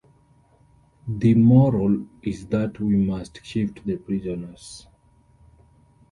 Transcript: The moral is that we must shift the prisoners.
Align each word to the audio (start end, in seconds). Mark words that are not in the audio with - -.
The 1.07 1.35
moral 1.35 2.07
is 2.23 2.47
that 2.47 2.79
we 2.79 2.95
must 2.95 3.45
shift 3.45 3.85
the 3.85 3.97
prisoners. 3.97 4.87